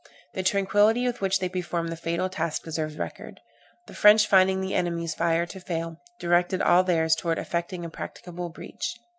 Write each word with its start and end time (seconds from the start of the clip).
The 0.33 0.41
tranquillity 0.41 1.05
with 1.05 1.21
which 1.21 1.37
they 1.37 1.47
performed 1.47 1.89
this 1.91 1.99
fatal 1.99 2.27
task 2.27 2.63
deserves 2.63 2.97
record. 2.97 3.39
The 3.85 3.93
French, 3.93 4.25
finding 4.25 4.59
the 4.59 4.73
enemy's 4.73 5.13
fire 5.13 5.45
to 5.45 5.59
fail, 5.59 5.97
directed 6.19 6.59
all 6.59 6.83
theirs 6.83 7.15
towards 7.15 7.39
effecting 7.39 7.85
a 7.85 7.89
practicable 7.91 8.49
breach. 8.49 8.97